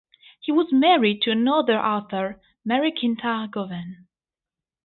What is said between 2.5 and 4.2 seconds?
Mary Quintard Govan.